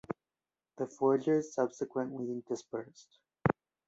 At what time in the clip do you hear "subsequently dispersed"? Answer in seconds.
1.53-3.19